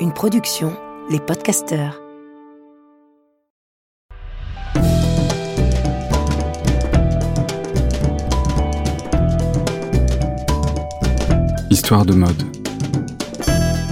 Une 0.00 0.12
production, 0.14 0.76
les 1.08 1.18
podcasteurs. 1.18 1.98
Histoire 11.70 12.04
de 12.04 12.12
mode. 12.12 12.42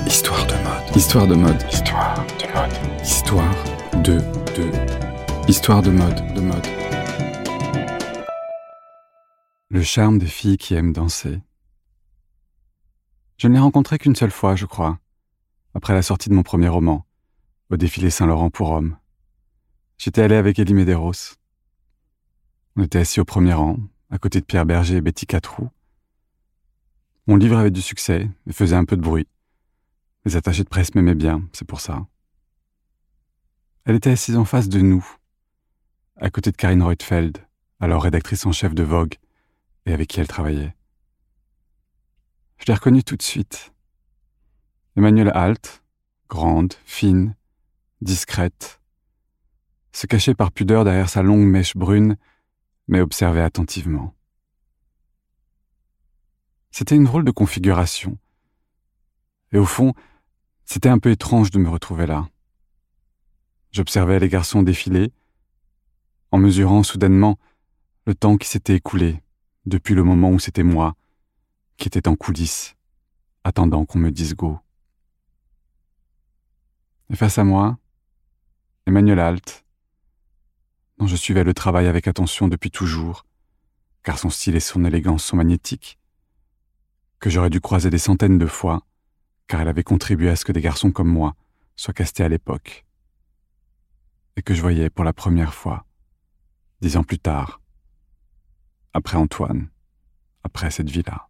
Histoire 0.06 0.46
de 0.46 0.52
mode. 0.52 0.96
Histoire 0.96 1.27
de 1.27 1.34
mode. 1.34 1.62
Histoire 1.72 2.14
de 2.29 2.52
mode. 2.54 3.02
Histoire 3.02 3.54
de 4.02 4.18
de. 4.54 4.70
Histoire 5.48 5.80
de 5.80 5.90
mode. 5.90 6.34
De 6.34 6.40
mode. 6.43 6.66
Le 9.70 9.82
charme 9.82 10.18
des 10.18 10.27
filles 10.27 10.58
qui 10.58 10.74
aiment 10.74 10.93
danser. 10.93 11.40
Je 13.39 13.48
ne 13.48 13.55
l'ai 13.55 13.61
rencontré 13.61 13.98
qu'une 13.98 14.16
seule 14.16 14.30
fois, 14.30 14.56
je 14.56 14.65
crois, 14.65 14.98
après 15.74 15.92
la 15.92 16.02
sortie 16.02 16.30
de 16.30 16.34
mon 16.34 16.42
premier 16.42 16.69
roman, 16.69 17.06
au 17.69 17.77
défilé 17.77 18.09
Saint-Laurent 18.09 18.48
pour 18.48 18.70
hommes. 18.70 18.97
J'étais 19.98 20.23
allé 20.23 20.37
avec 20.37 20.59
Elie 20.59 20.73
Medeiros. 20.73 21.37
On 22.77 22.83
était 22.83 22.98
assis 22.98 23.20
au 23.20 23.24
premier 23.24 23.52
rang, 23.52 23.79
à 24.10 24.19
côté 24.19 24.41
de 24.41 24.46
Pierre 24.46 24.65
Berger 24.65 24.96
et 24.96 25.01
Betty 25.01 25.27
Catrou. 25.27 25.69
Mon 27.27 27.37
livre 27.37 27.59
avait 27.59 27.70
du 27.70 27.83
succès 27.83 28.30
et 28.46 28.52
faisait 28.52 28.77
un 28.77 28.84
peu 28.84 28.96
de 28.96 29.02
bruit. 29.02 29.27
Les 30.24 30.37
attachés 30.37 30.65
de 30.65 30.68
presse 30.68 30.95
m'aimaient 30.95 31.15
bien, 31.15 31.43
c'est 31.52 31.66
pour 31.66 31.80
ça. 31.80 32.07
Elle 33.84 33.96
était 33.96 34.10
assise 34.10 34.37
en 34.37 34.45
face 34.45 34.68
de 34.68 34.80
nous, 34.80 35.07
à 36.16 36.30
côté 36.30 36.51
de 36.52 36.57
Karine 36.57 36.82
Reutfeld, 36.82 37.38
alors 37.80 38.02
rédactrice 38.02 38.46
en 38.46 38.52
chef 38.52 38.74
de 38.74 38.82
Vogue, 38.82 39.15
et 39.87 39.93
avec 39.93 40.09
qui 40.09 40.21
elle 40.21 40.29
travaillait. 40.29 40.76
Je 42.59 42.65
l'ai 42.66 42.74
reconnue 42.74 43.05
tout 43.05 43.16
de 43.16 43.23
suite. 43.23 43.73
Emmanuelle 44.96 45.33
Halt, 45.34 45.83
grande, 46.28 46.74
fine, 46.85 47.37
discrète, 48.01 48.80
se 49.93 50.07
cachait 50.07 50.35
par 50.35 50.52
pudeur 50.52 50.84
derrière 50.84 51.09
sa 51.09 51.23
longue 51.23 51.46
mèche 51.46 51.77
brune, 51.77 52.16
mais 52.88 53.01
observait 53.01 53.43
attentivement. 53.43 54.15
C'était 56.71 56.96
une 56.96 57.04
drôle 57.04 57.24
de 57.24 57.30
configuration. 57.30 58.18
Et 59.52 59.59
au 59.59 59.65
fond, 59.65 59.95
c'était 60.65 60.88
un 60.88 60.99
peu 60.99 61.10
étrange 61.10 61.51
de 61.51 61.59
me 61.59 61.68
retrouver 61.68 62.07
là. 62.07 62.29
J'observais 63.73 64.19
les 64.19 64.28
garçons 64.28 64.62
défiler, 64.62 65.12
en 66.32 66.38
mesurant 66.38 66.82
soudainement 66.82 67.38
le 68.06 68.15
temps 68.15 68.37
qui 68.37 68.49
s'était 68.49 68.75
écoulé 68.75 69.22
depuis 69.65 69.94
le 69.94 70.04
moment 70.04 70.31
où 70.31 70.38
c'était 70.38 70.62
moi 70.62 70.97
qui 71.77 71.88
était 71.88 72.09
en 72.09 72.16
coulisses, 72.16 72.77
attendant 73.44 73.84
qu'on 73.84 73.99
me 73.99 74.10
dise 74.10 74.34
go. 74.34 74.59
Et 77.10 77.16
face 77.16 77.38
à 77.38 77.44
moi, 77.44 77.78
Emmanuel 78.87 79.21
Alt, 79.21 79.65
dont 80.99 81.06
je 81.06 81.16
suivais 81.16 81.44
le 81.44 81.55
travail 81.55 81.87
avec 81.87 82.09
attention 82.09 82.49
depuis 82.49 82.71
toujours, 82.71 83.27
car 84.03 84.19
son 84.19 84.31
style 84.31 84.56
et 84.56 84.60
son 84.60 84.84
élégance 84.84 85.25
sont 85.25 85.37
magnétiques, 85.37 85.99
que 87.19 87.31
j'aurais 87.31 87.50
dû 87.50 87.60
croiser 87.60 87.91
des 87.91 87.99
centaines 87.99 88.38
de 88.38 88.47
fois, 88.47 88.83
car 89.47 89.61
elle 89.61 89.69
avait 89.69 89.83
contribué 89.83 90.28
à 90.31 90.37
ce 90.37 90.44
que 90.44 90.53
des 90.53 90.61
garçons 90.61 90.91
comme 90.91 91.09
moi 91.09 91.34
soient 91.77 91.94
castés 91.94 92.25
à 92.25 92.28
l'époque, 92.28 92.84
et 94.37 94.43
que 94.43 94.55
je 94.55 94.61
voyais 94.61 94.91
pour 94.91 95.05
la 95.05 95.12
première 95.12 95.55
fois, 95.55 95.87
dix 96.81 96.97
ans 96.97 97.05
plus 97.05 97.19
tard, 97.19 97.61
après 98.93 99.16
Antoine, 99.16 99.69
après 100.43 100.71
cette 100.71 100.91
vie-là. 100.91 101.28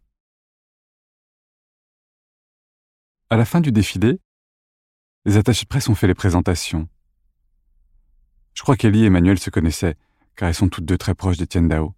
À 3.29 3.35
la 3.35 3.43
fin 3.43 3.59
du 3.59 3.73
défilé, 3.73 4.21
les 5.25 5.35
attachés 5.35 5.65
de 5.65 5.67
presse 5.67 5.89
ont 5.89 5.95
fait 5.95 6.07
les 6.07 6.15
présentations. 6.15 6.87
Je 8.53 8.61
crois 8.61 8.77
qu'Elie 8.77 9.03
et 9.03 9.07
Emmanuel 9.07 9.37
se 9.37 9.49
connaissaient, 9.49 9.97
car 10.37 10.47
elles 10.47 10.55
sont 10.55 10.69
toutes 10.69 10.85
deux 10.85 10.97
très 10.97 11.13
proches 11.13 11.35
d'Étienne 11.35 11.67
Dao. 11.67 11.93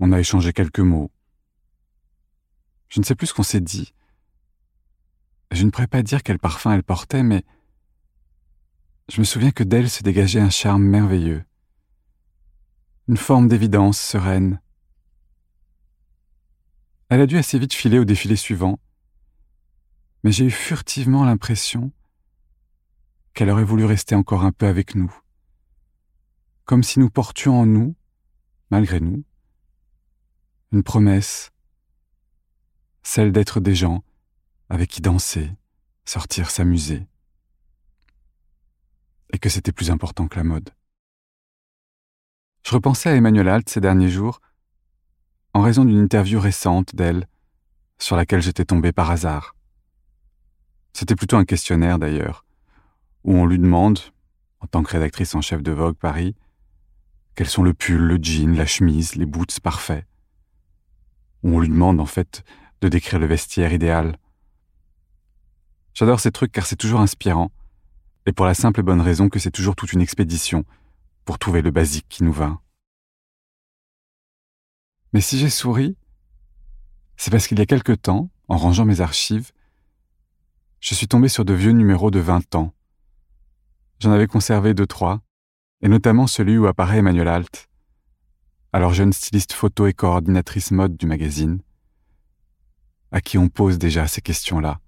On 0.00 0.10
a 0.10 0.18
échangé 0.18 0.52
quelques 0.52 0.80
mots. 0.80 1.12
Je 2.88 2.98
ne 2.98 3.04
sais 3.04 3.14
plus 3.14 3.28
ce 3.28 3.34
qu'on 3.34 3.44
s'est 3.44 3.60
dit. 3.60 3.94
Je 5.52 5.64
ne 5.64 5.70
pourrais 5.70 5.86
pas 5.86 6.02
dire 6.02 6.24
quel 6.24 6.40
parfum 6.40 6.72
elle 6.72 6.82
portait, 6.82 7.22
mais 7.22 7.44
je 9.08 9.20
me 9.20 9.24
souviens 9.24 9.52
que 9.52 9.62
d'elle 9.62 9.88
se 9.88 10.02
dégageait 10.02 10.40
un 10.40 10.50
charme 10.50 10.82
merveilleux, 10.82 11.44
une 13.06 13.16
forme 13.16 13.46
d'évidence 13.46 14.00
sereine. 14.00 14.60
Elle 17.10 17.20
a 17.20 17.26
dû 17.26 17.38
assez 17.38 17.60
vite 17.60 17.74
filer 17.74 18.00
au 18.00 18.04
défilé 18.04 18.34
suivant, 18.34 18.80
mais 20.22 20.32
j'ai 20.32 20.44
eu 20.44 20.50
furtivement 20.50 21.24
l'impression 21.24 21.92
qu'elle 23.34 23.50
aurait 23.50 23.64
voulu 23.64 23.84
rester 23.84 24.14
encore 24.14 24.44
un 24.44 24.52
peu 24.52 24.66
avec 24.66 24.94
nous, 24.94 25.14
comme 26.64 26.82
si 26.82 26.98
nous 26.98 27.10
portions 27.10 27.60
en 27.60 27.66
nous, 27.66 27.94
malgré 28.70 29.00
nous, 29.00 29.24
une 30.72 30.82
promesse, 30.82 31.50
celle 33.02 33.32
d'être 33.32 33.60
des 33.60 33.74
gens 33.74 34.04
avec 34.68 34.90
qui 34.90 35.00
danser, 35.00 35.50
sortir, 36.04 36.50
s'amuser, 36.50 37.06
et 39.32 39.38
que 39.38 39.48
c'était 39.48 39.72
plus 39.72 39.90
important 39.90 40.28
que 40.28 40.36
la 40.36 40.44
mode. 40.44 40.70
Je 42.62 42.72
repensais 42.74 43.08
à 43.08 43.14
Emmanuel 43.14 43.48
Alt 43.48 43.68
ces 43.68 43.80
derniers 43.80 44.10
jours 44.10 44.40
en 45.54 45.62
raison 45.62 45.84
d'une 45.84 45.98
interview 45.98 46.38
récente 46.38 46.94
d'elle 46.94 47.26
sur 47.98 48.16
laquelle 48.16 48.42
j'étais 48.42 48.64
tombé 48.64 48.92
par 48.92 49.10
hasard. 49.10 49.54
C'était 50.92 51.16
plutôt 51.16 51.36
un 51.36 51.44
questionnaire 51.44 51.98
d'ailleurs, 51.98 52.44
où 53.24 53.34
on 53.34 53.46
lui 53.46 53.58
demande, 53.58 53.98
en 54.60 54.66
tant 54.66 54.82
que 54.82 54.90
rédactrice 54.90 55.34
en 55.34 55.40
chef 55.40 55.62
de 55.62 55.72
Vogue 55.72 55.96
Paris, 55.96 56.34
quels 57.34 57.48
sont 57.48 57.62
le 57.62 57.74
pull, 57.74 58.00
le 58.00 58.18
jean, 58.20 58.56
la 58.56 58.66
chemise, 58.66 59.14
les 59.14 59.26
boots 59.26 59.60
parfaits. 59.60 60.04
Où 61.42 61.56
on 61.56 61.60
lui 61.60 61.68
demande 61.68 62.00
en 62.00 62.06
fait 62.06 62.44
de 62.80 62.88
décrire 62.88 63.18
le 63.18 63.26
vestiaire 63.26 63.72
idéal. 63.72 64.18
J'adore 65.94 66.20
ces 66.20 66.32
trucs 66.32 66.52
car 66.52 66.66
c'est 66.66 66.76
toujours 66.76 67.00
inspirant, 67.00 67.50
et 68.26 68.32
pour 68.32 68.46
la 68.46 68.54
simple 68.54 68.80
et 68.80 68.82
bonne 68.82 69.00
raison 69.00 69.28
que 69.28 69.38
c'est 69.38 69.50
toujours 69.50 69.76
toute 69.76 69.92
une 69.92 70.00
expédition 70.00 70.64
pour 71.24 71.38
trouver 71.38 71.62
le 71.62 71.70
basique 71.70 72.06
qui 72.08 72.24
nous 72.24 72.32
va. 72.32 72.60
Mais 75.12 75.20
si 75.20 75.38
j'ai 75.38 75.50
souri, 75.50 75.96
c'est 77.16 77.30
parce 77.30 77.46
qu'il 77.46 77.58
y 77.58 77.62
a 77.62 77.66
quelque 77.66 77.92
temps, 77.92 78.30
en 78.48 78.56
rangeant 78.56 78.84
mes 78.84 79.00
archives, 79.00 79.50
je 80.80 80.94
suis 80.94 81.08
tombé 81.08 81.28
sur 81.28 81.44
de 81.44 81.52
vieux 81.52 81.72
numéros 81.72 82.10
de 82.10 82.20
20 82.20 82.54
ans. 82.54 82.72
J'en 84.00 84.12
avais 84.12 84.26
conservé 84.26 84.72
deux, 84.72 84.86
trois, 84.86 85.20
et 85.82 85.88
notamment 85.88 86.26
celui 86.26 86.56
où 86.56 86.66
apparaît 86.66 86.98
Emmanuel 86.98 87.28
Alt, 87.28 87.68
alors 88.72 88.94
jeune 88.94 89.12
styliste 89.12 89.52
photo 89.52 89.86
et 89.86 89.92
coordinatrice 89.92 90.70
mode 90.70 90.96
du 90.96 91.06
magazine, 91.06 91.60
à 93.12 93.20
qui 93.20 93.36
on 93.36 93.48
pose 93.48 93.78
déjà 93.78 94.06
ces 94.06 94.22
questions-là, 94.22 94.80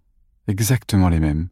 exactement 0.46 1.10
les 1.10 1.20
mêmes. 1.20 1.48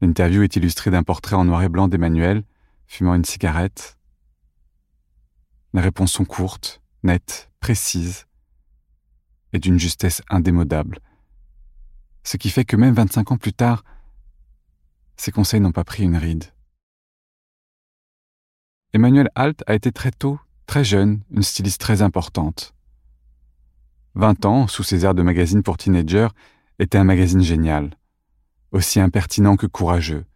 L'interview 0.00 0.42
est 0.42 0.56
illustrée 0.56 0.90
d'un 0.90 1.02
portrait 1.02 1.36
en 1.36 1.44
noir 1.44 1.62
et 1.62 1.68
blanc 1.68 1.88
d'Emmanuel, 1.88 2.44
fumant 2.86 3.14
une 3.14 3.24
cigarette. 3.24 3.98
Les 5.74 5.80
réponses 5.80 6.12
sont 6.12 6.24
courtes, 6.24 6.80
nettes, 7.02 7.50
précises, 7.60 8.26
et 9.52 9.58
d'une 9.58 9.78
justesse 9.78 10.22
indémodable 10.30 11.00
ce 12.28 12.36
qui 12.36 12.50
fait 12.50 12.66
que 12.66 12.76
même 12.76 12.92
25 12.92 13.32
ans 13.32 13.38
plus 13.38 13.54
tard, 13.54 13.84
ses 15.16 15.32
conseils 15.32 15.60
n'ont 15.60 15.72
pas 15.72 15.82
pris 15.82 16.02
une 16.02 16.18
ride. 16.18 16.44
Emmanuel 18.92 19.30
Alt 19.34 19.64
a 19.66 19.74
été 19.74 19.92
très 19.92 20.10
tôt, 20.10 20.38
très 20.66 20.84
jeune, 20.84 21.22
une 21.30 21.42
styliste 21.42 21.80
très 21.80 22.02
importante. 22.02 22.74
20 24.14 24.44
ans, 24.44 24.66
sous 24.66 24.82
ses 24.82 25.06
airs 25.06 25.14
de 25.14 25.22
magazine 25.22 25.62
pour 25.62 25.78
teenagers, 25.78 26.28
était 26.78 26.98
un 26.98 27.04
magazine 27.04 27.40
génial, 27.40 27.96
aussi 28.72 29.00
impertinent 29.00 29.56
que 29.56 29.66
courageux, 29.66 30.26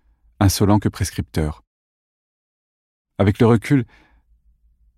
insolent 0.41 0.79
que 0.79 0.89
prescripteur. 0.89 1.63
Avec 3.19 3.39
le 3.39 3.47
recul, 3.47 3.85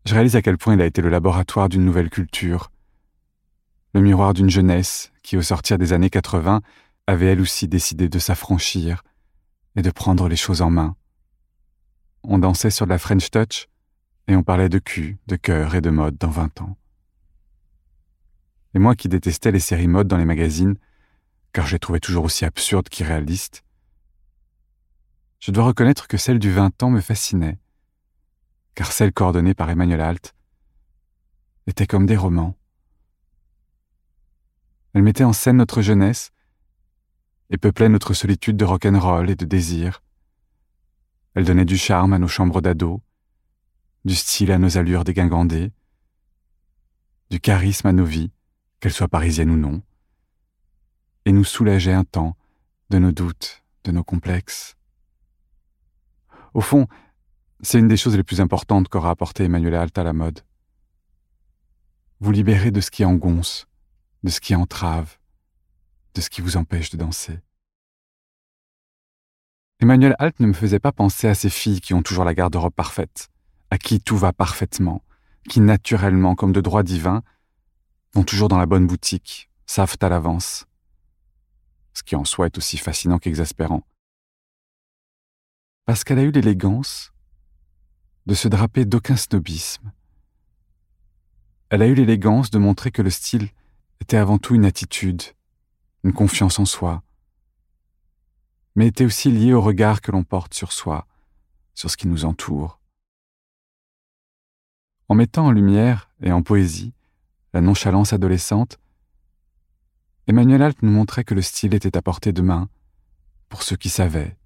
je 0.05 0.15
réalise 0.15 0.37
à 0.37 0.43
quel 0.43 0.59
point 0.59 0.75
il 0.75 0.81
a 0.81 0.87
été 0.87 1.03
le 1.03 1.11
laboratoire 1.11 1.69
d'une 1.69 1.85
nouvelle 1.85 2.09
culture, 2.09 2.71
le 3.95 4.01
miroir 4.01 4.33
d'une 4.33 4.51
jeunesse 4.51 5.11
qui, 5.25 5.37
au 5.37 5.43
sortir 5.43 5.77
des 5.77 5.93
années 5.93 6.11
80, 6.11 6.63
avait 7.07 7.27
elle 7.27 7.41
aussi 7.41 7.69
décidé 7.69 8.09
de 8.09 8.19
s'affranchir 8.19 9.03
et 9.77 9.83
de 9.83 9.91
prendre 9.91 10.29
les 10.29 10.37
choses 10.37 10.63
en 10.63 10.71
main. 10.71 10.97
On 12.23 12.39
dansait 12.39 12.71
sur 12.71 12.87
la 12.87 12.99
French 12.99 13.31
Touch 13.31 13.69
et 14.29 14.37
on 14.37 14.43
parlait 14.43 14.69
de 14.69 14.79
cul, 14.79 15.19
de 15.27 15.37
cœur 15.37 15.75
et 15.75 15.81
de 15.81 15.91
mode 15.91 16.17
dans 16.17 16.31
vingt 16.31 16.61
ans. 16.61 16.77
Et 18.75 18.79
moi 18.79 18.95
qui 18.97 19.09
détestais 19.09 19.53
les 19.53 19.61
séries 19.61 19.89
mode 19.89 20.09
dans 20.09 20.17
les 20.17 20.25
magazines, 20.25 20.77
car 21.53 21.67
je 21.67 21.73
les 21.73 21.79
trouvais 21.79 22.01
toujours 22.01 22.25
aussi 22.25 22.45
absurdes 22.45 22.89
qu'irréalistes, 22.89 23.65
je 25.39 25.51
dois 25.51 25.65
reconnaître 25.65 26.09
que 26.09 26.17
celle 26.17 26.39
du 26.39 26.51
vingt 26.51 26.83
ans 26.83 26.91
me 26.91 27.01
fascinait, 27.01 27.59
car 28.75 28.91
celle 28.91 29.13
coordonnée 29.13 29.55
par 29.55 29.69
Emmanuel 29.69 30.01
Alt 30.01 30.35
était 31.67 31.87
comme 31.87 32.07
des 32.07 32.17
romans. 32.17 32.57
Elle 34.95 35.03
mettait 35.03 35.25
en 35.25 35.33
scène 35.33 35.59
notre 35.59 35.83
jeunesse 35.83 36.33
et 37.51 37.59
peuplait 37.59 37.89
notre 37.89 38.15
solitude 38.15 38.57
de 38.57 38.65
rock'n'roll 38.65 39.31
et 39.31 39.37
de 39.37 39.45
désir. 39.45 40.03
Elle 41.35 41.45
donnait 41.45 41.65
du 41.65 41.77
charme 41.77 42.13
à 42.13 42.19
nos 42.19 42.29
chambres 42.29 42.61
d'ados, 42.61 43.01
du 44.05 44.15
style 44.15 44.53
à 44.53 44.59
nos 44.59 44.79
allures 44.79 45.05
dégingandées, 45.05 45.73
du 47.31 47.41
charisme 47.41 47.89
à 47.89 47.93
nos 47.93 48.05
vies, 48.05 48.31
qu'elles 48.81 48.93
soient 48.93 49.09
parisiennes 49.09 49.51
ou 49.51 49.57
non, 49.57 49.83
et 51.25 51.33
nous 51.33 51.45
soulageait 51.45 51.93
un 51.93 52.05
temps 52.05 52.37
de 52.91 52.99
nos 52.99 53.13
doutes, 53.13 53.65
de 53.85 53.93
nos 53.93 54.05
complexes. 54.05 54.77
Au 56.53 56.61
fond, 56.61 56.87
c'est 57.61 57.79
une 57.79 57.89
des 57.89 57.97
choses 57.97 58.17
les 58.17 58.23
plus 58.23 58.41
importantes 58.41 58.89
qu'aura 58.89 59.11
apporté 59.11 59.45
Emmanuel 59.45 59.75
Alt 59.75 59.99
à 59.99 60.05
la 60.05 60.13
mode. 60.13 60.41
Vous 62.21 62.31
libérer 62.31 62.71
de 62.71 62.81
ce 62.81 62.91
qui 62.91 63.05
engonce, 63.05 63.67
de 64.23 64.31
ce 64.31 64.41
qui 64.41 64.55
entrave, 64.55 65.19
de 66.15 66.21
ce 66.21 66.31
qui 66.31 66.41
vous 66.41 66.57
empêche 66.57 66.91
de 66.91 66.97
danser. 66.97 67.41
Emmanuel 69.81 70.15
Alt 70.19 70.41
ne 70.41 70.47
me 70.47 70.53
faisait 70.53 70.79
pas 70.79 70.93
penser 70.93 71.29
à 71.29 71.35
ces 71.35 71.51
filles 71.51 71.81
qui 71.81 71.95
ont 71.95 72.03
toujours 72.03 72.25
la 72.25 72.35
garde-robe 72.35 72.73
parfaite, 72.73 73.29
à 73.71 73.79
qui 73.79 74.01
tout 74.01 74.17
va 74.17 74.33
parfaitement, 74.33 75.05
qui 75.49 75.61
naturellement, 75.61 76.35
comme 76.35 76.53
de 76.53 76.61
droit 76.61 76.83
divin, 76.83 77.23
vont 78.15 78.23
toujours 78.23 78.49
dans 78.49 78.59
la 78.59 78.67
bonne 78.67 78.87
boutique, 78.87 79.51
savent 79.67 79.97
à 80.01 80.09
l'avance. 80.09 80.67
Ce 81.93 82.03
qui 82.03 82.17
en 82.17 82.25
soi 82.25 82.47
est 82.47 82.57
aussi 82.57 82.79
fascinant 82.79 83.19
qu'exaspérant. 83.19 83.83
Parce 85.85 86.05
qu'elle 86.05 86.19
a 86.19 86.23
eu 86.23 86.31
l'élégance 86.31 87.13
de 88.27 88.35
se 88.35 88.49
draper 88.49 88.85
d'aucun 88.85 89.17
snobisme. 89.17 89.93
Elle 91.69 91.83
a 91.83 91.87
eu 91.87 91.95
l'élégance 91.95 92.51
de 92.51 92.59
montrer 92.59 92.91
que 92.91 93.03
le 93.03 93.11
style 93.11 93.51
était 94.01 94.17
avant 94.17 94.39
tout 94.39 94.55
une 94.55 94.65
attitude, 94.65 95.23
une 96.05 96.13
confiance 96.13 96.59
en 96.59 96.67
soi, 96.67 97.03
mais 98.77 98.89
était 98.89 99.07
aussi 99.07 99.31
lié 99.31 99.55
au 99.55 99.63
regard 99.63 100.03
que 100.03 100.13
l'on 100.13 100.23
porte 100.23 100.53
sur 100.53 100.71
soi, 100.71 101.07
sur 101.75 101.91
ce 101.91 101.97
qui 101.97 102.07
nous 102.07 102.27
entoure. 102.27 102.79
En 105.09 105.15
mettant 105.15 105.47
en 105.47 105.51
lumière 105.51 106.11
et 106.23 106.31
en 106.31 106.43
poésie 106.43 106.93
la 107.55 107.61
nonchalance 107.61 108.13
adolescente, 108.13 108.79
Emmanuel 110.27 110.63
Alt 110.63 110.83
nous 110.83 110.91
montrait 110.91 111.25
que 111.25 111.35
le 111.35 111.43
style 111.43 111.75
était 111.75 111.97
à 111.97 112.03
portée 112.03 112.33
de 112.33 112.43
main 112.43 112.69
pour 113.49 113.63
ceux 113.63 113.77
qui 113.77 113.89
savaient, 113.89 114.37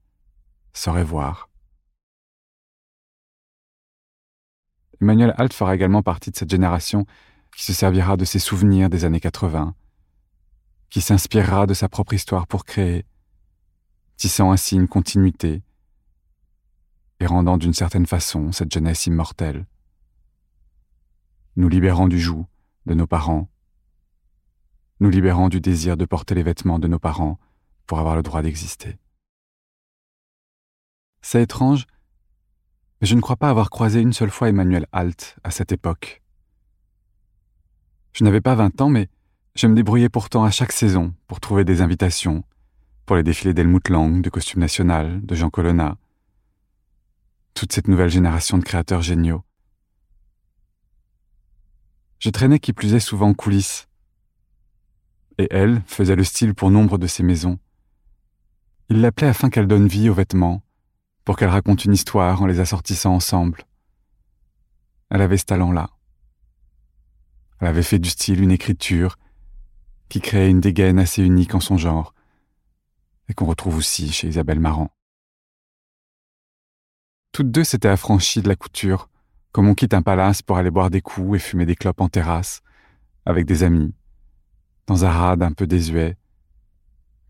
sauraient 0.73 1.05
voir. 1.05 1.49
Emmanuel 5.01 5.35
Alt 5.39 5.53
fera 5.53 5.75
également 5.75 6.03
partie 6.03 6.31
de 6.31 6.37
cette 6.37 6.51
génération 6.51 7.07
qui 7.57 7.65
se 7.65 7.73
servira 7.73 8.17
de 8.17 8.25
ses 8.25 8.41
souvenirs 8.41 8.91
des 8.91 9.05
années 9.05 9.21
80, 9.21 9.75
qui 10.91 11.01
s'inspirera 11.01 11.67
de 11.67 11.75
sa 11.75 11.89
propre 11.89 12.15
histoire 12.15 12.47
pour 12.47 12.65
créer, 12.65 13.05
tissant 14.17 14.53
ainsi 14.53 14.77
une 14.77 14.89
continuité 14.89 15.63
et 17.21 17.27
rendant 17.27 17.59
d'une 17.59 17.75
certaine 17.75 18.07
façon 18.07 18.53
cette 18.53 18.73
jeunesse 18.73 19.07
immortelle, 19.07 19.67
nous 21.57 21.69
libérant 21.69 22.09
du 22.09 22.19
joug 22.19 22.47
de 22.87 22.95
nos 22.95 23.07
parents, 23.07 23.49
nous 25.01 25.11
libérant 25.11 25.49
du 25.49 25.61
désir 25.61 25.97
de 25.97 26.05
porter 26.05 26.35
les 26.35 26.43
vêtements 26.43 26.79
de 26.79 26.89
nos 26.89 26.99
parents 26.99 27.39
pour 27.87 27.99
avoir 27.99 28.17
le 28.17 28.23
droit 28.23 28.43
d'exister. 28.43 28.99
C'est 31.21 31.43
étrange, 31.43 31.87
mais 33.01 33.07
je 33.07 33.15
ne 33.15 33.21
crois 33.21 33.37
pas 33.37 33.51
avoir 33.51 33.71
croisé 33.71 34.01
une 34.01 34.13
seule 34.13 34.31
fois 34.31 34.49
Emmanuel 34.49 34.87
Alt 34.93 35.37
à 35.45 35.51
cette 35.51 35.73
époque. 35.73 36.23
Je 38.13 38.25
n'avais 38.25 38.41
pas 38.41 38.55
vingt 38.55 38.81
ans, 38.81 38.89
mais 38.89 39.09
je 39.59 39.67
me 39.67 39.75
débrouillais 39.75 40.09
pourtant 40.09 40.45
à 40.45 40.53
chaque 40.53 40.71
saison 40.71 41.13
pour 41.27 41.41
trouver 41.41 41.65
des 41.65 41.81
invitations, 41.81 42.45
pour 43.07 43.17
les 43.17 43.25
défilés 43.25 43.55
d'Helmut 43.55 43.89
Lang, 43.89 44.23
de 44.23 44.31
Costume 44.31 44.61
National, 44.61 45.21
de 45.27 45.35
Jean 45.35 45.51
Colonna. 45.51 45.97
Toute 47.55 47.73
cette 47.73 47.89
nouvelle 47.89 48.09
génération 48.09 48.57
de 48.59 48.63
créateurs 48.63 49.03
géniaux. 49.03 49.43
Je 52.21 52.31
traînais 52.31 52.61
qui 52.61 52.73
plus 52.73 52.95
est 52.95 53.01
souvent 53.01 53.31
en 53.31 53.35
coulisses. 53.35 53.89
Et 55.39 55.49
elle 55.51 55.83
faisait 55.87 56.15
le 56.15 56.23
style 56.23 56.55
pour 56.55 56.71
nombre 56.71 56.97
de 56.97 57.09
ses 57.09 57.25
maisons. 57.25 57.59
Il 58.91 59.01
l'appelait 59.01 59.27
afin 59.27 59.51
qu'elle 59.51 59.67
donne 59.67 59.89
vie 59.89 60.09
aux 60.09 60.15
vêtements, 60.15 60.63
pour 61.25 61.37
qu'elle 61.37 61.49
raconte 61.49 61.85
une 61.85 61.95
histoire 61.95 62.43
en 62.43 62.47
les 62.47 62.61
assortissant 62.61 63.13
ensemble. 63.13 63.65
Elle 65.11 65.21
avait 65.21 65.37
ce 65.37 65.47
talent-là. 65.47 65.91
Elle 67.59 67.67
avait 67.67 67.83
fait 67.83 67.99
du 67.99 68.09
style 68.09 68.41
une 68.41 68.53
écriture 68.53 69.17
qui 70.09 70.21
créait 70.21 70.51
une 70.51 70.61
dégaine 70.61 70.99
assez 70.99 71.23
unique 71.23 71.55
en 71.55 71.61
son 71.61 71.77
genre 71.77 72.15
et 73.29 73.35
qu'on 73.35 73.47
retrouve 73.47 73.77
aussi 73.77 74.11
chez 74.11 74.29
Isabelle 74.29 74.61
Marant. 74.61 74.91
Toutes 77.33 77.51
deux 77.51 77.65
s'étaient 77.65 77.89
affranchies 77.89 78.43
de 78.43 78.49
la 78.49 78.57
couture, 78.57 79.11
comme 79.53 79.69
on 79.69 79.75
quitte 79.75 79.95
un 79.95 80.03
palace 80.03 80.43
pour 80.43 80.57
aller 80.57 80.71
boire 80.71 80.91
des 80.91 81.03
coups 81.03 81.37
et 81.37 81.39
fumer 81.39 81.67
des 81.67 81.77
clopes 81.77 82.01
en 82.01 82.09
terrasse, 82.09 82.63
avec 83.27 83.45
des 83.45 83.63
amis, 83.63 83.95
dans 84.87 85.05
un 85.05 85.11
rade 85.11 85.43
un 85.43 85.53
peu 85.53 85.67
désuet, 85.67 86.17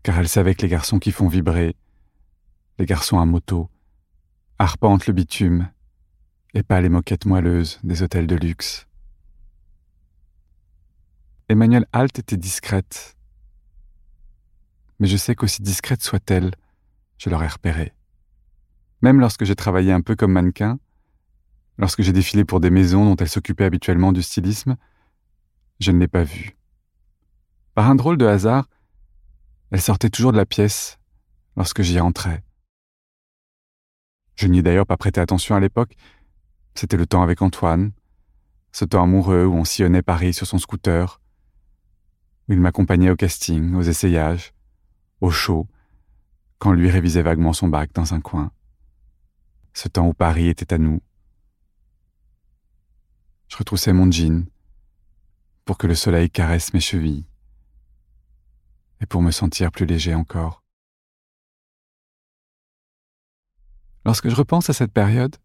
car 0.03 0.17
elles 0.17 0.29
savaient 0.29 0.55
que 0.55 0.61
les 0.61 0.69
garçons 0.69 0.99
qui 0.99 1.11
font 1.11 1.27
vibrer, 1.27 1.75
les 2.77 2.85
garçons 2.85 3.19
à 3.19 3.25
moto, 3.25 3.69
arpentent 4.57 5.07
le 5.07 5.13
bitume 5.13 5.69
et 6.53 6.63
pas 6.63 6.81
les 6.81 6.89
moquettes 6.89 7.25
moelleuses 7.25 7.79
des 7.83 8.01
hôtels 8.01 8.27
de 8.27 8.35
luxe. 8.35 8.88
Emmanuelle 11.49 11.87
Halt 11.93 12.19
était 12.19 12.37
discrète, 12.37 13.17
mais 14.99 15.07
je 15.07 15.17
sais 15.17 15.33
qu'aussi 15.33 15.63
discrète 15.63 16.03
soit-elle, 16.03 16.51
je 17.17 17.31
l'aurais 17.31 17.47
repérée. 17.47 17.91
Même 19.01 19.19
lorsque 19.19 19.45
j'ai 19.45 19.55
travaillé 19.55 19.91
un 19.91 20.01
peu 20.01 20.15
comme 20.15 20.31
mannequin, 20.31 20.77
lorsque 21.79 22.03
j'ai 22.03 22.13
défilé 22.13 22.45
pour 22.45 22.59
des 22.59 22.69
maisons 22.69 23.03
dont 23.03 23.15
elle 23.15 23.29
s'occupait 23.29 23.63
habituellement 23.63 24.11
du 24.11 24.21
stylisme, 24.21 24.77
je 25.79 25.89
ne 25.89 25.97
l'ai 25.97 26.07
pas 26.07 26.23
vue. 26.23 26.55
Par 27.73 27.89
un 27.89 27.95
drôle 27.95 28.17
de 28.17 28.27
hasard, 28.27 28.69
elle 29.71 29.81
sortait 29.81 30.11
toujours 30.11 30.33
de 30.33 30.37
la 30.37 30.45
pièce 30.45 30.99
lorsque 31.57 31.81
j'y 31.81 31.99
entrais. 31.99 32.43
Je 34.35 34.45
n'y 34.45 34.59
ai 34.59 34.61
d'ailleurs 34.61 34.85
pas 34.85 34.97
prêté 34.97 35.19
attention 35.19 35.55
à 35.55 35.59
l'époque. 35.59 35.95
C'était 36.75 36.95
le 36.95 37.07
temps 37.07 37.23
avec 37.23 37.41
Antoine, 37.41 37.91
ce 38.71 38.85
temps 38.85 39.01
amoureux 39.01 39.45
où 39.45 39.55
on 39.55 39.65
sillonnait 39.65 40.03
Paris 40.03 40.33
sur 40.33 40.45
son 40.45 40.59
scooter, 40.59 41.19
où 42.49 42.53
il 42.53 42.59
m'accompagnait 42.59 43.11
au 43.11 43.15
casting, 43.15 43.75
aux 43.75 43.83
essayages, 43.83 44.53
au 45.21 45.29
show, 45.29 45.67
quand 46.57 46.73
lui 46.73 46.89
révisait 46.89 47.21
vaguement 47.21 47.53
son 47.53 47.67
bac 47.67 47.93
dans 47.93 48.13
un 48.15 48.21
coin. 48.21 48.51
Ce 49.73 49.87
temps 49.87 50.07
où 50.07 50.13
Paris 50.13 50.47
était 50.47 50.73
à 50.73 50.79
nous. 50.79 50.99
Je 53.47 53.57
retroussais 53.57 53.93
mon 53.93 54.11
jean 54.11 54.49
pour 55.63 55.77
que 55.77 55.87
le 55.87 55.95
soleil 55.95 56.29
caresse 56.29 56.73
mes 56.73 56.79
chevilles 56.79 57.27
et 58.99 59.05
pour 59.05 59.21
me 59.21 59.31
sentir 59.31 59.71
plus 59.71 59.85
léger 59.85 60.15
encore. 60.15 60.63
Lorsque 64.05 64.27
je 64.27 64.35
repense 64.35 64.69
à 64.69 64.73
cette 64.73 64.91
période, 64.91 65.35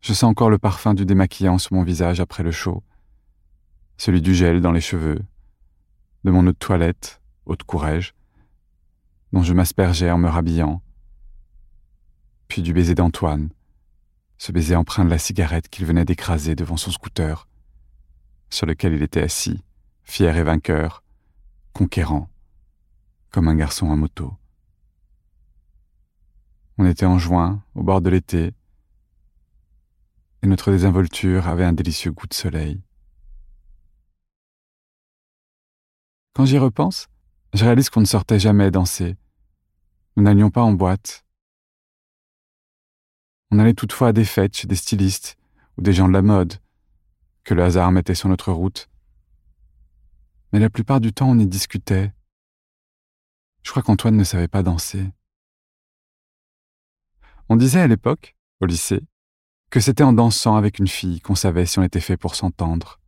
je 0.00 0.12
sens 0.12 0.24
encore 0.24 0.50
le 0.50 0.58
parfum 0.58 0.94
du 0.94 1.06
démaquillant 1.06 1.58
sur 1.58 1.74
mon 1.74 1.84
visage 1.84 2.18
après 2.18 2.42
le 2.42 2.50
chaud, 2.50 2.82
celui 3.96 4.20
du 4.20 4.34
gel 4.34 4.60
dans 4.60 4.72
les 4.72 4.80
cheveux, 4.80 5.22
de 6.24 6.30
mon 6.30 6.46
eau 6.46 6.52
de 6.52 6.56
toilette, 6.56 7.20
eau 7.46 7.56
de 7.56 7.62
courage, 7.62 8.14
dont 9.32 9.42
je 9.42 9.52
m'aspergeais 9.52 10.10
en 10.10 10.18
me 10.18 10.28
rhabillant, 10.28 10.82
puis 12.48 12.62
du 12.62 12.72
baiser 12.72 12.94
d'Antoine, 12.94 13.50
ce 14.38 14.52
baiser 14.52 14.76
empreint 14.76 15.04
de 15.04 15.10
la 15.10 15.18
cigarette 15.18 15.68
qu'il 15.68 15.86
venait 15.86 16.04
d'écraser 16.04 16.54
devant 16.54 16.76
son 16.76 16.90
scooter, 16.90 17.48
sur 18.50 18.66
lequel 18.66 18.92
il 18.94 19.02
était 19.02 19.22
assis, 19.22 19.64
fier 20.04 20.36
et 20.36 20.42
vainqueur, 20.42 21.02
conquérant, 21.72 22.28
comme 23.30 23.48
un 23.48 23.56
garçon 23.56 23.90
à 23.90 23.96
moto. 23.96 24.34
On 26.78 26.86
était 26.86 27.06
en 27.06 27.18
juin, 27.18 27.62
au 27.74 27.82
bord 27.82 28.00
de 28.00 28.10
l'été, 28.10 28.52
et 30.42 30.46
notre 30.46 30.72
désinvolture 30.72 31.46
avait 31.48 31.64
un 31.64 31.72
délicieux 31.72 32.10
goût 32.10 32.26
de 32.26 32.34
soleil. 32.34 32.82
Quand 36.34 36.46
j'y 36.46 36.56
repense, 36.56 37.08
je 37.52 37.64
réalise 37.64 37.90
qu'on 37.90 38.00
ne 38.00 38.06
sortait 38.06 38.38
jamais 38.38 38.70
danser. 38.70 39.16
Nous 40.16 40.22
n'allions 40.22 40.50
pas 40.50 40.62
en 40.62 40.72
boîte. 40.72 41.26
On 43.50 43.58
allait 43.58 43.74
toutefois 43.74 44.08
à 44.08 44.12
des 44.12 44.24
fêtes 44.24 44.56
chez 44.56 44.66
des 44.66 44.76
stylistes 44.76 45.36
ou 45.76 45.82
des 45.82 45.92
gens 45.92 46.08
de 46.08 46.14
la 46.14 46.22
mode, 46.22 46.54
que 47.44 47.52
le 47.52 47.62
hasard 47.62 47.92
mettait 47.92 48.14
sur 48.14 48.30
notre 48.30 48.50
route. 48.50 48.88
Mais 50.52 50.58
la 50.58 50.70
plupart 50.70 51.00
du 51.00 51.12
temps, 51.12 51.28
on 51.28 51.38
y 51.38 51.46
discutait. 51.46 52.12
Je 53.62 53.70
crois 53.70 53.82
qu'Antoine 53.82 54.16
ne 54.16 54.24
savait 54.24 54.48
pas 54.48 54.62
danser. 54.62 55.10
On 57.50 57.56
disait 57.56 57.80
à 57.80 57.86
l'époque, 57.86 58.36
au 58.60 58.66
lycée, 58.66 59.02
que 59.68 59.80
c'était 59.80 60.02
en 60.02 60.14
dansant 60.14 60.56
avec 60.56 60.78
une 60.78 60.88
fille 60.88 61.20
qu'on 61.20 61.34
savait 61.34 61.66
si 61.66 61.78
on 61.78 61.82
était 61.82 62.00
fait 62.00 62.16
pour 62.16 62.34
s'entendre. 62.34 63.01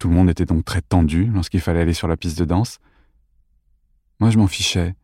Tout 0.00 0.08
le 0.08 0.14
monde 0.14 0.30
était 0.30 0.46
donc 0.46 0.64
très 0.64 0.80
tendu 0.80 1.26
lorsqu'il 1.26 1.60
fallait 1.60 1.82
aller 1.82 1.92
sur 1.92 2.08
la 2.08 2.16
piste 2.16 2.38
de 2.38 2.46
danse. 2.46 2.78
Moi, 4.18 4.30
je 4.30 4.38
m'en 4.38 4.46
fichais. 4.46 4.96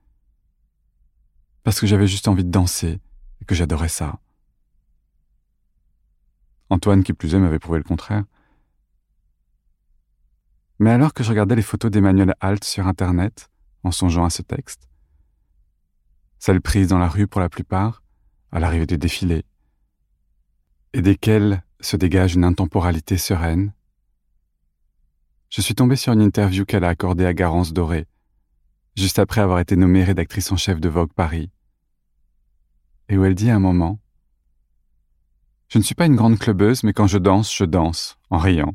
Parce 1.65 1.79
que 1.79 1.87
j'avais 1.87 2.07
juste 2.07 2.29
envie 2.29 2.45
de 2.45 2.51
danser 2.51 2.99
et 3.43 3.45
que 3.45 3.55
j'adorais 3.55 3.91
ça. 3.91 4.19
Antoine, 6.71 7.05
qui 7.05 7.13
plus 7.13 7.35
est, 7.35 7.39
m'avait 7.39 7.59
prouvé 7.59 7.77
le 7.77 7.85
contraire. 7.85 8.25
Mais 10.79 10.91
alors 10.91 11.13
que 11.13 11.23
je 11.23 11.29
regardais 11.29 11.57
les 11.57 11.63
photos 11.63 11.91
d'Emmanuel 11.91 12.35
Halt 12.41 12.65
sur 12.65 12.87
Internet, 12.87 13.51
en 13.83 13.91
songeant 13.91 14.25
à 14.25 14.31
ce 14.31 14.41
texte, 14.41 14.89
celles 16.39 16.63
prises 16.63 16.89
dans 16.89 16.99
la 16.99 17.09
rue 17.09 17.27
pour 17.27 17.43
la 17.43 17.51
plupart, 17.51 18.03
à 18.51 18.61
l'arrivée 18.61 18.87
des 18.87 18.99
défilés, 18.99 19.45
et 20.95 21.03
desquelles 21.03 21.63
se 21.81 21.99
dégage 21.99 22.35
une 22.35 22.45
intemporalité 22.45 23.19
sereine, 23.19 23.75
je 25.51 25.61
suis 25.61 25.75
tombé 25.75 25.97
sur 25.97 26.13
une 26.13 26.23
interview 26.23 26.65
qu'elle 26.65 26.85
a 26.85 26.89
accordée 26.89 27.27
à 27.27 27.35
Garance 27.35 27.73
Doré, 27.73 28.07
juste 28.97 29.19
après 29.19 29.41
avoir 29.41 29.61
été 29.61 29.77
nommée 29.77 30.05
rédactrice 30.05 30.51
en 30.53 30.57
chef 30.57 30.81
de 30.81 30.89
Vogue 30.89 31.13
Paris, 31.13 31.51
et 33.09 33.17
où 33.17 33.25
elle 33.25 33.35
dit 33.35 33.51
à 33.51 33.57
un 33.57 33.61
moment 33.61 34.01
Je 35.69 35.79
ne 35.79 35.83
suis 35.83 35.95
pas 35.95 36.07
une 36.07 36.17
grande 36.17 36.39
clubeuse, 36.39 36.83
mais 36.83 36.93
quand 36.93 37.07
je 37.07 37.19
danse, 37.19 37.55
je 37.55 37.65
danse, 37.65 38.19
en 38.31 38.39
riant. 38.39 38.75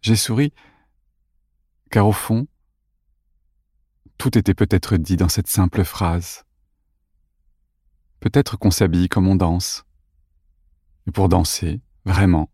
J'ai 0.00 0.16
souri, 0.16 0.52
car 1.90 2.06
au 2.06 2.12
fond, 2.12 2.46
tout 4.18 4.36
était 4.36 4.54
peut-être 4.54 4.96
dit 4.96 5.16
dans 5.16 5.28
cette 5.28 5.48
simple 5.48 5.84
phrase. 5.84 6.44
Peut-être 8.20 8.56
qu'on 8.56 8.70
s'habille 8.70 9.08
comme 9.08 9.26
on 9.26 9.36
danse. 9.36 9.84
Et 11.08 11.10
pour 11.10 11.28
danser, 11.28 11.80
vraiment, 12.04 12.48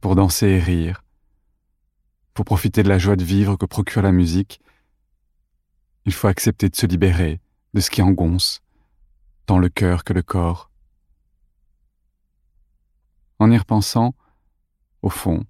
pour 0.00 0.14
danser 0.14 0.46
et 0.46 0.60
rire, 0.60 1.04
pour 2.34 2.44
profiter 2.44 2.82
de 2.82 2.88
la 2.88 2.98
joie 2.98 3.16
de 3.16 3.24
vivre 3.24 3.56
que 3.56 3.66
procure 3.66 4.02
la 4.02 4.12
musique, 4.12 4.60
il 6.04 6.12
faut 6.12 6.28
accepter 6.28 6.68
de 6.68 6.76
se 6.76 6.86
libérer 6.86 7.40
de 7.74 7.80
ce 7.80 7.90
qui 7.90 8.00
engonce, 8.00 8.62
tant 9.46 9.58
le 9.58 9.68
cœur 9.68 10.04
que 10.04 10.12
le 10.12 10.22
corps. 10.22 10.70
En 13.38 13.50
y 13.50 13.58
repensant, 13.58 14.14
au 15.02 15.10
fond, 15.10 15.44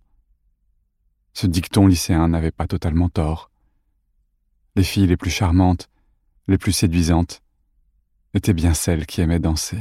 ce 1.33 1.47
dicton 1.47 1.87
lycéen 1.87 2.29
n'avait 2.29 2.51
pas 2.51 2.67
totalement 2.67 3.09
tort. 3.09 3.51
Les 4.77 4.83
filles 4.83 5.07
les 5.07 5.17
plus 5.17 5.31
charmantes, 5.31 5.89
les 6.49 6.59
plus 6.59 6.73
séduisantes, 6.73 7.43
étaient 8.35 8.53
bien 8.53 8.75
celles 8.75 9.07
qui 9.07 9.21
aimaient 9.21 9.39
danser. 9.39 9.81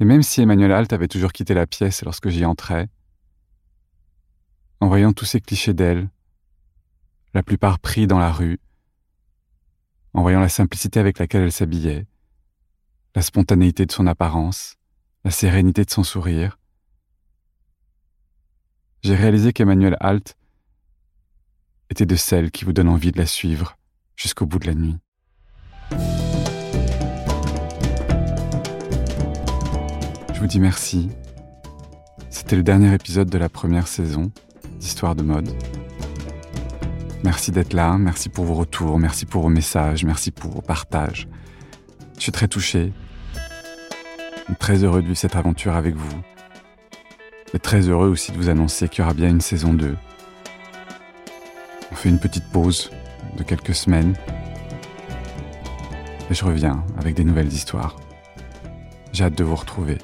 Et 0.00 0.04
même 0.04 0.22
si 0.22 0.40
Emmanuel 0.40 0.72
Alt 0.72 0.92
avait 0.92 1.08
toujours 1.08 1.32
quitté 1.32 1.54
la 1.54 1.66
pièce 1.66 2.02
lorsque 2.04 2.28
j'y 2.28 2.44
entrais, 2.44 2.88
en 4.80 4.88
voyant 4.88 5.12
tous 5.12 5.24
ces 5.24 5.40
clichés 5.40 5.74
d'elle, 5.74 6.10
la 7.32 7.42
plupart 7.42 7.78
pris 7.78 8.06
dans 8.06 8.18
la 8.18 8.30
rue, 8.30 8.60
en 10.12 10.22
voyant 10.22 10.40
la 10.40 10.48
simplicité 10.48 11.00
avec 11.00 11.18
laquelle 11.18 11.42
elle 11.42 11.52
s'habillait, 11.52 12.06
la 13.14 13.22
spontanéité 13.22 13.86
de 13.86 13.92
son 13.92 14.06
apparence, 14.06 14.76
la 15.24 15.30
sérénité 15.30 15.84
de 15.84 15.90
son 15.90 16.04
sourire, 16.04 16.58
j'ai 19.02 19.14
réalisé 19.14 19.52
qu'Emmanuel 19.52 19.96
Alt 20.00 20.36
était 21.90 22.06
de 22.06 22.16
celles 22.16 22.50
qui 22.50 22.64
vous 22.64 22.72
donnent 22.72 22.88
envie 22.88 23.12
de 23.12 23.18
la 23.18 23.26
suivre 23.26 23.78
jusqu'au 24.16 24.46
bout 24.46 24.58
de 24.58 24.66
la 24.66 24.74
nuit. 24.74 24.98
Je 30.36 30.40
vous 30.42 30.46
dis 30.46 30.60
merci. 30.60 31.08
C'était 32.28 32.56
le 32.56 32.62
dernier 32.62 32.92
épisode 32.92 33.30
de 33.30 33.38
la 33.38 33.48
première 33.48 33.88
saison 33.88 34.30
d'Histoire 34.78 35.14
de 35.14 35.22
mode. 35.22 35.48
Merci 37.24 37.52
d'être 37.52 37.72
là, 37.72 37.96
merci 37.96 38.28
pour 38.28 38.44
vos 38.44 38.52
retours, 38.52 38.98
merci 38.98 39.24
pour 39.24 39.40
vos 39.40 39.48
messages, 39.48 40.04
merci 40.04 40.30
pour 40.30 40.50
vos 40.50 40.60
partages. 40.60 41.26
Je 42.18 42.24
suis 42.24 42.32
très 42.32 42.48
touché, 42.48 42.92
très 44.58 44.84
heureux 44.84 45.00
de 45.00 45.06
vivre 45.06 45.16
cette 45.16 45.36
aventure 45.36 45.74
avec 45.74 45.94
vous. 45.94 46.20
Et 47.54 47.58
très 47.58 47.88
heureux 47.88 48.08
aussi 48.08 48.30
de 48.30 48.36
vous 48.36 48.50
annoncer 48.50 48.90
qu'il 48.90 49.00
y 49.00 49.04
aura 49.04 49.14
bien 49.14 49.30
une 49.30 49.40
saison 49.40 49.72
2. 49.72 49.96
On 51.92 51.94
fait 51.94 52.10
une 52.10 52.20
petite 52.20 52.50
pause 52.52 52.90
de 53.38 53.42
quelques 53.42 53.74
semaines. 53.74 54.14
Et 56.30 56.34
je 56.34 56.44
reviens 56.44 56.84
avec 56.98 57.14
des 57.14 57.24
nouvelles 57.24 57.54
histoires. 57.54 57.96
J'ai 59.14 59.24
hâte 59.24 59.38
de 59.38 59.44
vous 59.44 59.56
retrouver. 59.56 59.96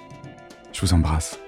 Vous 0.83 0.95
embrasse. 0.95 1.42